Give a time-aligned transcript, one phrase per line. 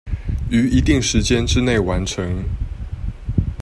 [0.49, 2.43] 於一定時間之内完成